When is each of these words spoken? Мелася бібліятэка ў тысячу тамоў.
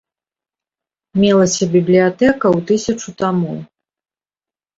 Мелася 1.23 1.67
бібліятэка 1.73 2.45
ў 2.55 2.65
тысячу 2.73 3.09
тамоў. 3.21 3.57